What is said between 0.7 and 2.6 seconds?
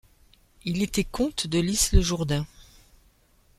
était comte de l'Isle-Jourdain.